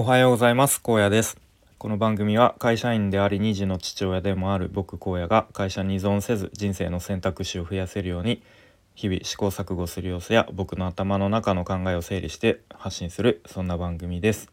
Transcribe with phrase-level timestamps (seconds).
[0.00, 0.80] おはようございます。
[0.80, 1.38] 高野です。
[1.76, 8.40] この番組は会社員であり2児の父親でもある僕荒野が会社に依存せず人生の選択肢を増やせるように
[8.94, 14.52] 日々試行錯誤する様子や僕の頭の中の考えを整理して発信するそんな番組です。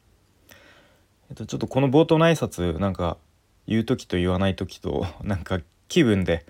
[1.29, 3.19] えっとちょっとこの冒頭の挨拶なんか
[3.67, 5.59] 言う時と言わない時と なんか
[5.89, 6.43] 気分で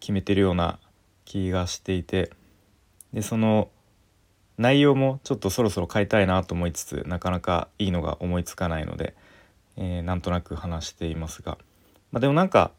[0.00, 0.78] 決めてるような
[1.26, 2.30] 気がしていて
[3.12, 3.68] でその
[4.58, 9.14] 内容もちょっとそろそろ変えたいなと思いつつなかなかいいのが思いつかないので、
[9.76, 11.58] えー、なんとなく話していますが、
[12.10, 12.72] まあ、でもなんか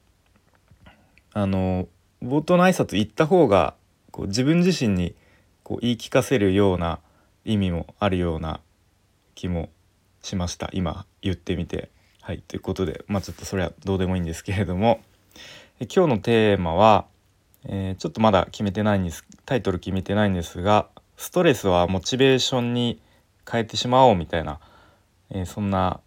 [1.33, 1.87] あの
[2.21, 3.75] 冒頭の挨拶言った方が
[4.11, 5.15] こう自分自身に
[5.63, 6.99] こう言い聞かせるような
[7.45, 8.59] 意味もあるような
[9.35, 9.69] 気も
[10.21, 10.69] しました。
[10.73, 11.89] 今言ってみて。
[12.21, 14.99] はいということでまあちょっとそれはどうでもいいんですけれども。
[15.81, 17.05] 今日のテーマは、
[17.63, 20.89] えー、ちょっとまだ決めてないんですタイトル決めてないんですが
[21.19, 23.01] ストレスはモチベーションに
[23.45, 24.61] 変えてしまおうみたいな、
[25.29, 25.99] えー、そんな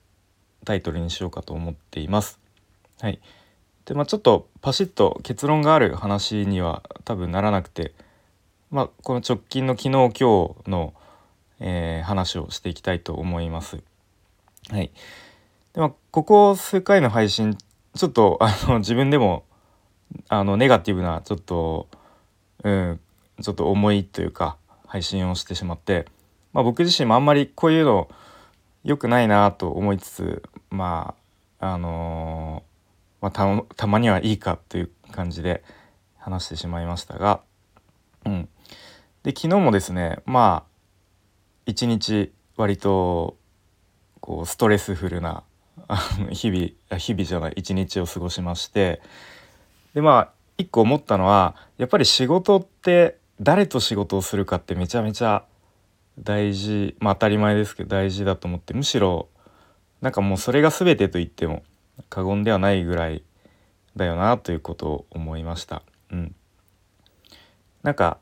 [0.64, 2.40] タイトルにしようかと思っています。
[2.98, 3.20] はい、
[3.84, 7.92] でまあちょっとパシッと結論がある話には多分ならなくて、
[8.70, 10.94] まあ、この直近の昨日今日の、
[11.60, 13.82] えー、話をしていきたいと思います。
[14.70, 14.90] はい、
[15.74, 17.58] でまあ、ここ数回の配信
[17.94, 19.44] ちょっとあの 自分でも
[20.30, 21.88] あのネガティブなちょっと
[22.64, 23.00] うん
[23.42, 24.56] ちょっと重いというか
[24.92, 26.04] 配信をしてしまって、
[26.52, 28.10] まあ、僕自身もあんまりこういうの
[28.84, 31.14] 良くないなと思いつつま
[31.60, 35.64] ああのー、まあ、たまにはいいかという感じで
[36.18, 37.40] 話してしまいましたが、
[38.26, 38.48] うん、
[39.22, 40.72] で昨日もですねまあ
[41.64, 43.38] 一日割と
[44.20, 45.42] こうストレスフルな
[46.32, 49.00] 日々日々じゃない一日を過ごしまして
[49.94, 55.44] でまあ一個思ったのはやっぱり仕事って誰と仕事をするかってめちゃめちゃ
[56.18, 59.28] 大事まあ当たり前ですけど大事だと思ってむしろ
[60.00, 61.64] なんかもうそれが全てと言っても
[62.08, 63.22] 過言ではないぐらい
[63.96, 65.82] だよなということを思いました。
[66.10, 66.34] うん、
[67.82, 68.18] なんか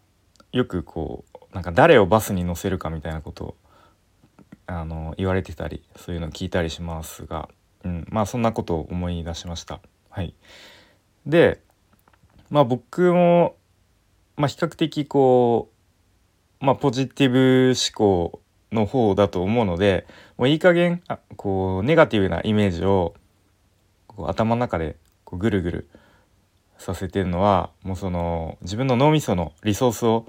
[0.53, 3.57] よくこうなんか誰をバスに乗せるかみたいなことを
[4.67, 7.49] あの言われてたりそういうのを聞いたりしますが、
[7.85, 9.81] うん、まあそんなことを思い出しました。
[10.09, 10.35] はい、
[11.27, 11.61] で
[12.49, 13.57] まあ僕も
[14.41, 15.71] まあ、比較的こ
[16.61, 18.41] う、まあ、ポジティブ思考
[18.73, 20.07] の方だと思うので
[20.39, 23.15] もういい加減あこうネガティブなイメージを
[24.07, 25.89] こう頭の中でこうぐるぐる
[26.79, 30.27] させてるのはもうその自分の脳みそのリソースを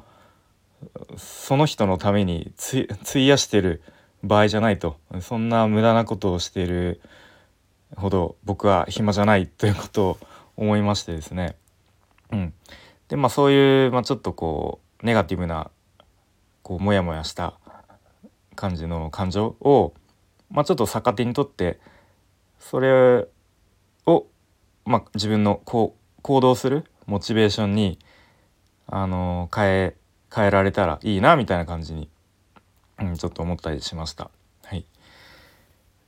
[1.17, 3.81] その人のために費やしてる
[4.23, 6.99] 場合じゃないとそんな無駄なことをしている
[7.95, 10.17] ほど僕は暇じゃないということを
[10.57, 11.55] 思いましてですね。
[12.31, 12.53] うん、
[13.11, 15.69] でまあそういう、まあ、ちょっとこうネガティブな
[16.63, 17.55] こうモヤモヤした
[18.55, 19.94] 感じの感情を、
[20.49, 21.81] まあ、ちょっと逆手にとって
[22.57, 23.27] それ
[24.05, 24.27] を、
[24.85, 27.99] まあ、自分のこう行動するモチベーションに
[28.88, 29.95] あの変え
[30.33, 32.07] 変えられたらいいなみたいな感じに、
[33.01, 34.31] うん、ちょっと思ったりしました。
[34.63, 34.85] はい、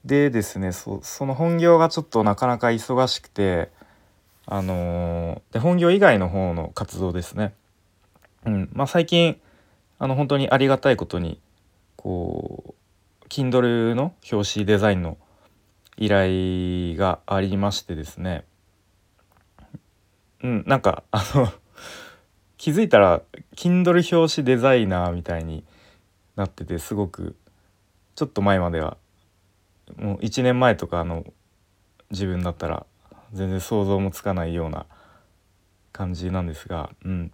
[0.05, 3.71] でですねその本業がちょっとなかなか忙しくて
[4.45, 7.53] あのー、で本業以外の方の活動ですね。
[8.45, 8.69] うん。
[8.73, 9.39] まあ、最近
[9.99, 11.39] あの本当にありがたいことに
[11.95, 12.75] こ
[13.23, 15.17] う Kindle の表紙デザインの
[15.97, 18.45] 依頼がありましてですね。
[20.41, 20.63] うん。
[20.67, 21.51] なんかあの
[22.57, 23.21] 気づいたら
[23.55, 25.63] Kindle 表紙デザイナーみたいに
[26.35, 27.35] なっててすごく
[28.15, 28.97] ちょっと前までは
[29.97, 31.25] もう1年前とかの
[32.11, 32.85] 自分だったら
[33.33, 34.85] 全然想像もつかないような
[35.91, 37.31] 感じなんですが、うん、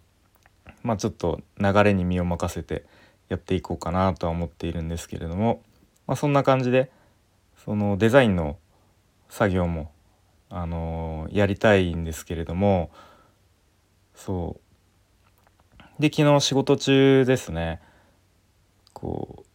[0.81, 2.85] まあちょっと流れに身を任せて
[3.27, 5.61] やっていこうかなとは思っているんですけれども、
[6.07, 6.89] まあ、そんな感じで
[7.63, 8.57] そのデザインの
[9.29, 9.91] 作業も、
[10.49, 12.89] あのー、やりたいんですけれども
[14.15, 16.01] そう。
[16.01, 17.81] で昨日仕事中ですね。
[18.93, 19.45] こう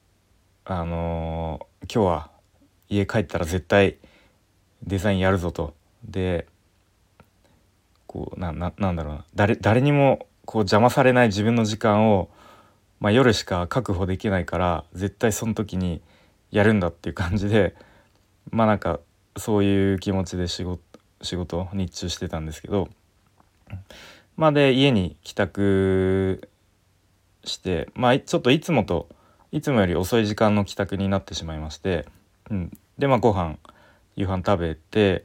[0.67, 2.31] あのー、今日は
[2.89, 3.99] 家帰ったら絶対
[4.83, 5.75] デザインやるぞと
[6.05, 6.47] で
[8.07, 9.25] こうなななんだろうな。
[9.35, 12.29] 誰誰にもこう邪魔されない自分の時間を、
[13.01, 16.03] まあ、夜しか確保できないから絶対その時に
[16.51, 17.75] やるんだっていう感じで
[18.51, 19.01] まあなんか
[19.37, 20.83] そういう気持ちで仕事
[21.23, 22.89] 仕事日中してたんですけど
[24.37, 26.49] まあで家に帰宅
[27.45, 29.09] してまあちょっといつもと
[29.53, 32.07] いつもより遅い時間の帰宅になってしまいまして、
[32.51, 33.57] うん、でまあご飯
[34.17, 35.25] 夕飯食べて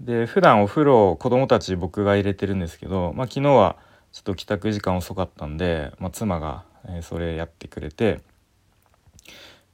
[0.00, 3.76] で普段お風呂を子供たち僕が入れてるんですけど、まあ、昨日は
[4.12, 8.20] ちょっと帰宅時間遅かったんで、まあ、妻が、えそれやってくれて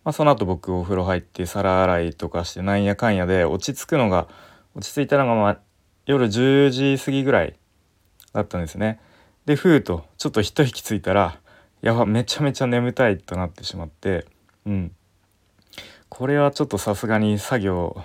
[0.04, 4.26] まあ、その後僕お風呂入って皿洗いとかしてなんやかんやで落ち着くのが
[4.74, 5.58] 落ち着いたのがまあ
[6.06, 7.54] 夜10時過ぎぐらい
[8.32, 8.98] だったんですね。
[9.46, 11.38] でふうとちょっと一息ついたら
[11.82, 14.26] やばめちゃめちゃ眠たいとなってしまって
[14.66, 14.92] うん
[16.08, 18.04] これはちょっとさすがに作業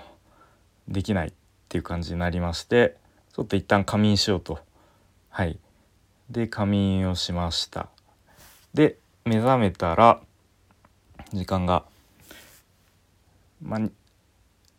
[0.88, 1.32] できない
[1.68, 2.96] っていう感じになりまして
[3.34, 4.58] ちょっと一旦仮眠しようと。
[5.28, 5.58] はい。
[6.30, 7.90] で仮眠をしました。
[8.72, 10.22] で目覚めたら
[11.34, 11.84] 時間が
[13.62, 13.80] まあ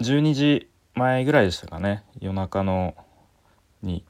[0.02, 2.04] 12時前ぐらいでしたかね。
[2.20, 2.96] 夜中の
[3.84, 4.04] に。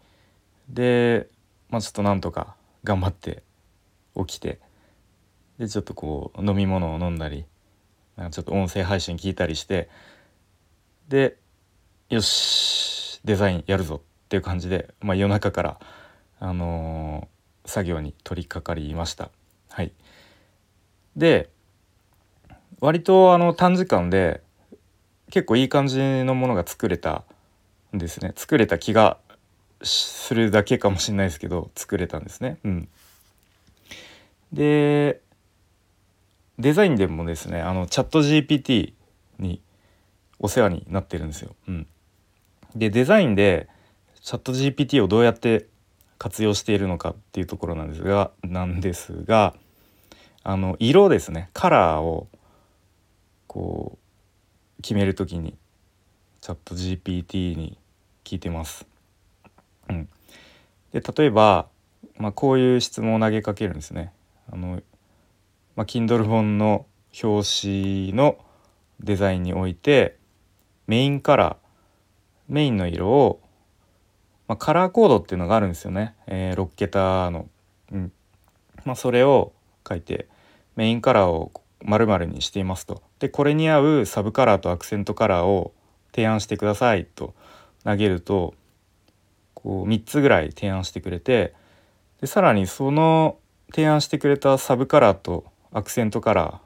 [0.70, 1.28] で
[1.70, 2.56] まあちょっとなんとか
[2.86, 3.44] 頑張って
[4.16, 4.60] 起きて。
[5.58, 7.44] でちょっとこう飲み物を飲んだり
[8.16, 9.90] なんかちょっと音声配信聞いたりして。
[11.10, 11.38] で
[12.09, 15.79] よしデザインやるぞっていう感じで、まあ、夜中から
[16.39, 19.29] あのー、作業に取り掛かりました。
[19.69, 19.91] はい、
[21.15, 21.50] で
[22.79, 24.41] 割とあの短時間で
[25.29, 27.23] 結構いい感じのものが作れた
[27.95, 29.17] んですね作れた気が
[29.83, 32.57] するだけかもしれないですけど作れたんですね。
[32.63, 32.89] うん、
[34.51, 35.21] で
[36.57, 38.94] デザインでもですねあのチャット GPT
[39.38, 39.61] に
[40.39, 41.56] お世話になってるんですよ。
[41.67, 41.88] うん、
[42.75, 43.68] でデザインで
[44.21, 45.68] チャット GPT をどうやって
[46.18, 49.56] 活用しているのかっていうところなんですがなんですが
[50.44, 52.27] あの色ですねカラーを
[53.48, 55.57] こう決める時に
[56.42, 57.77] チャット GPT に
[58.24, 58.86] 聞いてます。
[59.89, 60.10] うん、
[60.94, 61.68] で例えば、
[62.18, 64.13] まあ、こういう質問を投げかけるんですね。
[64.51, 64.81] あの
[65.75, 66.86] まあ、Kindle 本の
[67.24, 68.38] 表紙の
[69.00, 70.18] デザインにおいて
[70.88, 71.58] メインカラー
[72.50, 73.42] メインの色を
[74.50, 77.48] まあ、カラーコードっていうのがあるんですよね、えー、6桁の、
[77.92, 78.12] うん。
[78.84, 79.54] まあ、それを
[79.88, 80.28] 書いて
[80.75, 81.51] メインカラーを
[81.84, 83.04] 丸々にしていますと。
[83.19, 85.72] でこれに合うサブカラーとアクセントカラーを
[86.12, 87.36] 提案してくださいと
[87.84, 88.56] 投げると
[89.54, 91.54] こう3つぐらい提案してくれて
[92.22, 93.38] でさらにその
[93.72, 96.62] 提案してくれたサブカラーとアクセントカラ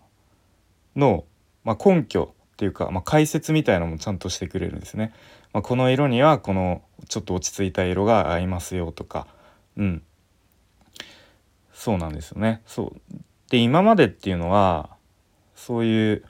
[0.95, 1.25] ーの、
[1.63, 5.11] まあ、根拠っていうか、まあ、解説みたいのもちゃんとしてくれるんですね。
[5.53, 9.27] まあ、この色にはこのちょっと落ち着いた色が合いますよとか
[9.77, 10.03] うん
[11.73, 12.61] そうなんですよね。
[12.65, 13.15] そう
[13.49, 14.89] で今までっていうのは
[15.55, 16.23] そういう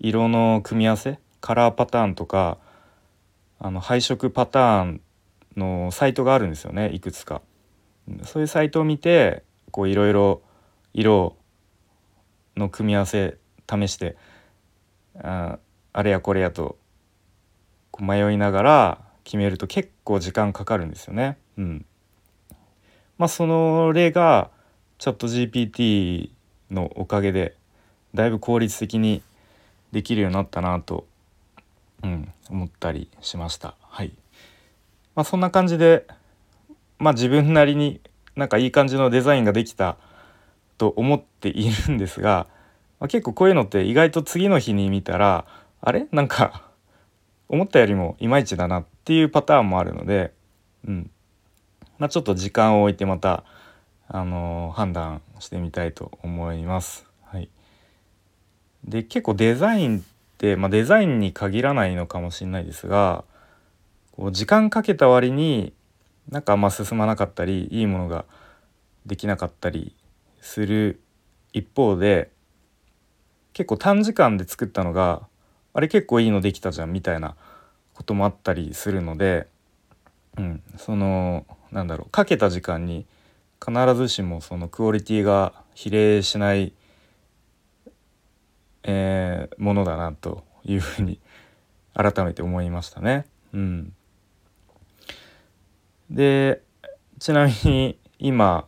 [0.00, 2.58] 色の組み合わせカラーパターンとか
[3.58, 5.00] あの配色パターン
[5.56, 7.42] のサイトがあるんですよねいくつか。
[8.24, 10.42] そういうサイトを見てこういろいろ
[10.92, 11.36] 色
[12.56, 13.38] の組み合わせ
[13.70, 14.16] 試して
[15.18, 15.58] あ
[15.92, 16.76] あれやこれやと
[17.98, 21.38] 迷いながら決めると結構時間かかるんですよね。
[21.56, 21.86] うん、
[23.18, 24.50] まあその例が
[24.98, 26.30] チャット GPT
[26.70, 27.56] のおかげで
[28.14, 29.22] だいぶ効率的に
[29.92, 31.06] できるようになったなと、
[32.02, 33.74] うん、思ったりしました。
[33.80, 34.12] はい
[35.14, 36.06] まあ、そんな感じで、
[36.98, 38.00] まあ、自分なりに
[38.36, 39.96] なんかいい感じのデザインができた
[40.76, 42.48] と思っているんですが、
[43.04, 45.46] あ、結構こういうのって意外と次の日に見たら
[45.80, 46.06] あれ？
[46.12, 46.70] なんか
[47.48, 50.32] 思ったよりもいまいちだなっていうパターンもあるので、
[50.86, 51.10] うん。
[51.96, 53.44] まあ、ちょっと時間を置いてまた、
[54.08, 57.06] あのー、判断してみたいと思います。
[57.22, 57.48] はい、
[58.84, 60.02] で結構デザインっ
[60.36, 63.24] て、まあ、デザインに限らないのかもしれないですが
[64.10, 65.72] こう時間かけた割に
[66.30, 68.24] なんかあんま進まなかったりいいものが
[69.06, 69.94] できなかったり
[70.40, 71.00] する
[71.52, 72.30] 一方で
[73.54, 75.26] 結構短時間で作ったのが
[75.72, 77.36] あれ結構いいのできたじゃんみたいな
[77.94, 79.46] こともあったりするので、
[80.36, 83.06] うん、そのなんだろうかけた時間に
[83.64, 86.72] 必ずしもそのクオリティが比例しない、
[88.82, 91.20] えー、ものだなというふうに
[91.94, 93.24] 改めて思いましたね。
[93.52, 93.92] うん、
[96.10, 96.60] で
[97.20, 98.66] ちなみに今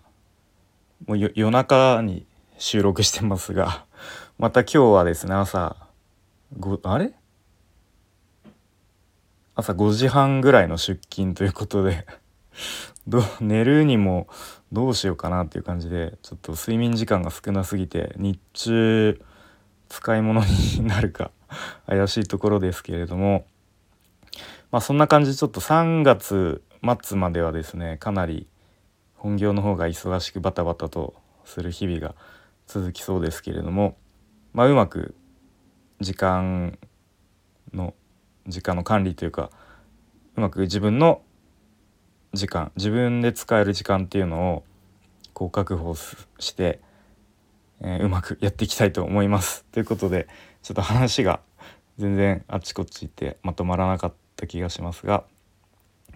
[1.06, 2.24] もう夜中に
[2.58, 3.85] 収録してますが
[4.38, 5.76] また今日はですね朝
[6.58, 7.14] ごあれ？
[9.54, 12.06] 朝5時半ぐらいの出勤ということで
[13.08, 14.28] ど寝るにも
[14.72, 19.18] どうしようかなっていう感じでちょっと睡眠時間が少なすぎて日中
[19.88, 21.30] 使い物になるか
[21.88, 23.46] 怪しいところですけれども
[24.70, 26.62] まあそんな感じでちょっと3月
[27.02, 28.46] 末まではですねかなり
[29.14, 31.14] 本業の方が忙しくバタバタと
[31.46, 32.14] する日々が
[32.66, 33.96] 続きそうですけれども
[34.56, 35.14] まあ、うまく
[36.00, 36.78] 時間
[37.74, 37.92] の
[38.46, 39.50] 時間の管理というか
[40.34, 41.20] うまく自分の
[42.32, 44.64] 時間自分で使える時間っていうのを
[45.34, 46.80] こう確保して、
[47.82, 49.66] えー、うまくやっていきたいと思います。
[49.72, 50.26] ということで
[50.62, 51.40] ちょっと話が
[51.98, 55.24] 全然あっちこっち行ってまとまらなかった気がしますが、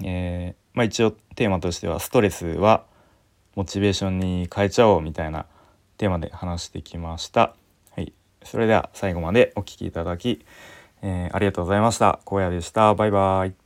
[0.03, 2.87] えー、まあ、一応テーマとしては「ストレスは
[3.55, 5.45] モチベーションに変えちゃおう」みたいな
[5.99, 7.55] テーマで話してきました。
[8.45, 10.45] それでは最後までお聴きいただき、
[11.03, 12.21] えー、ありがとうございました。
[12.27, 12.95] 荒野でした。
[12.95, 13.60] バイバイ。